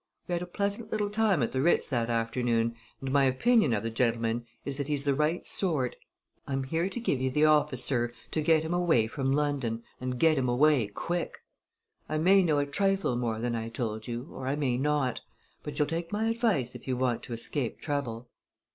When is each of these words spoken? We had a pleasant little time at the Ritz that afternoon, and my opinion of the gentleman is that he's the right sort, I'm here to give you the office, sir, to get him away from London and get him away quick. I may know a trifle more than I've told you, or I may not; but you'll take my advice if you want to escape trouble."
We 0.27 0.33
had 0.33 0.41
a 0.41 0.47
pleasant 0.47 0.91
little 0.91 1.11
time 1.11 1.43
at 1.43 1.51
the 1.51 1.61
Ritz 1.61 1.87
that 1.89 2.09
afternoon, 2.09 2.73
and 3.01 3.11
my 3.11 3.25
opinion 3.25 3.71
of 3.71 3.83
the 3.83 3.91
gentleman 3.91 4.47
is 4.65 4.77
that 4.77 4.87
he's 4.87 5.03
the 5.03 5.13
right 5.13 5.45
sort, 5.45 5.95
I'm 6.47 6.63
here 6.63 6.89
to 6.89 6.99
give 6.99 7.21
you 7.21 7.29
the 7.29 7.45
office, 7.45 7.83
sir, 7.85 8.11
to 8.31 8.41
get 8.41 8.63
him 8.63 8.73
away 8.73 9.05
from 9.05 9.31
London 9.31 9.83
and 9.99 10.17
get 10.19 10.39
him 10.39 10.49
away 10.49 10.87
quick. 10.87 11.41
I 12.09 12.17
may 12.17 12.41
know 12.41 12.57
a 12.57 12.65
trifle 12.65 13.15
more 13.15 13.37
than 13.37 13.53
I've 13.53 13.73
told 13.73 14.07
you, 14.07 14.27
or 14.33 14.47
I 14.47 14.55
may 14.55 14.75
not; 14.75 15.21
but 15.61 15.77
you'll 15.77 15.87
take 15.87 16.11
my 16.11 16.29
advice 16.29 16.73
if 16.73 16.87
you 16.87 16.97
want 16.97 17.21
to 17.21 17.33
escape 17.33 17.79
trouble." 17.79 18.27